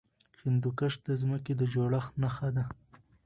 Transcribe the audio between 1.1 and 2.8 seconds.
ځمکې د جوړښت نښه ده.